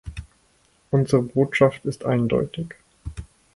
[0.89, 2.73] Unsere Botschaft ist eindeutig.